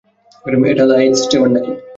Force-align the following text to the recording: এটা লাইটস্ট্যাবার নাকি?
এটা 0.71 0.83
লাইটস্ট্যাবার 0.91 1.49
নাকি? 1.53 1.71